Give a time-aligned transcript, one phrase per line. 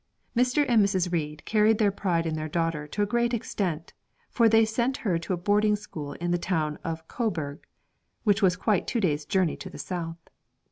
[0.35, 0.65] Mr.
[0.67, 1.11] and Mrs.
[1.13, 3.93] Reid carried their pride in their daughter to a great extent,
[4.31, 7.63] for they sent her to a boarding school in the town of Coburgh,
[8.23, 10.17] which was quite two days' journey to the south.